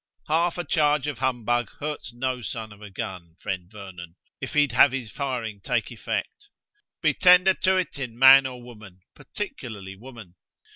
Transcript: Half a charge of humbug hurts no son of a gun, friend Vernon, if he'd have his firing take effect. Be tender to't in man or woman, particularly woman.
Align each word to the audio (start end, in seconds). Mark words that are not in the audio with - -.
Half 0.27 0.57
a 0.57 0.63
charge 0.63 1.05
of 1.05 1.19
humbug 1.19 1.69
hurts 1.79 2.11
no 2.11 2.41
son 2.41 2.71
of 2.71 2.81
a 2.81 2.89
gun, 2.89 3.35
friend 3.39 3.69
Vernon, 3.69 4.15
if 4.41 4.55
he'd 4.55 4.71
have 4.71 4.93
his 4.93 5.11
firing 5.11 5.61
take 5.63 5.91
effect. 5.91 6.49
Be 7.03 7.13
tender 7.13 7.53
to't 7.53 7.99
in 7.99 8.17
man 8.17 8.47
or 8.47 8.63
woman, 8.63 9.01
particularly 9.13 9.95
woman. 9.95 10.37